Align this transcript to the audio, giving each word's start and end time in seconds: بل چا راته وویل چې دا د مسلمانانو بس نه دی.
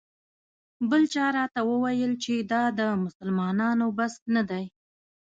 بل 0.89 1.03
چا 1.13 1.25
راته 1.37 1.59
وویل 1.69 2.13
چې 2.23 2.33
دا 2.51 2.63
د 2.79 2.81
مسلمانانو 3.03 3.85
بس 3.97 4.13
نه 4.35 4.43
دی. 4.49 4.63